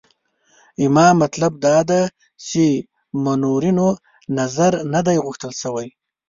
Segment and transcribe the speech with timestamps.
[0.83, 2.03] زما مطلب دا دی
[2.47, 2.63] چې
[3.23, 3.89] منورینو
[4.37, 5.87] نظر نه دی غوښتل شوی.